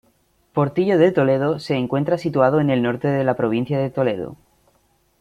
[0.53, 4.35] Portillo de Toledo se encuentra situado en el norte de la provincia de Toledo.